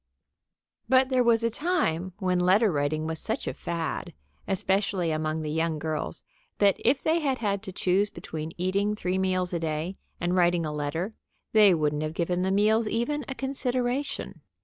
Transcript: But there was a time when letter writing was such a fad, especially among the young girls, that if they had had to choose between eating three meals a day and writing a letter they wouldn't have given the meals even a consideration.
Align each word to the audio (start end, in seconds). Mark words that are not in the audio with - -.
But 0.89 1.09
there 1.09 1.23
was 1.23 1.43
a 1.43 1.51
time 1.51 2.13
when 2.17 2.39
letter 2.39 2.71
writing 2.71 3.05
was 3.05 3.19
such 3.19 3.47
a 3.47 3.53
fad, 3.53 4.15
especially 4.47 5.11
among 5.11 5.43
the 5.43 5.51
young 5.51 5.77
girls, 5.77 6.23
that 6.57 6.77
if 6.79 7.03
they 7.03 7.19
had 7.19 7.37
had 7.37 7.61
to 7.61 7.71
choose 7.71 8.09
between 8.09 8.51
eating 8.57 8.95
three 8.95 9.19
meals 9.19 9.53
a 9.53 9.59
day 9.59 9.97
and 10.19 10.35
writing 10.35 10.65
a 10.65 10.73
letter 10.73 11.13
they 11.53 11.75
wouldn't 11.75 12.01
have 12.01 12.15
given 12.15 12.41
the 12.41 12.49
meals 12.49 12.87
even 12.87 13.23
a 13.27 13.35
consideration. 13.35 14.41